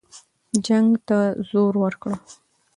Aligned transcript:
جنګ 0.65 0.89
ته 1.07 1.19
زور 1.49 1.73
ورکړه. 1.83 2.15